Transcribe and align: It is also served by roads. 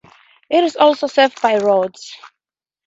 It 0.49 0.63
is 0.63 0.75
also 0.77 1.05
served 1.05 1.39
by 1.43 1.57
roads. 1.59 2.15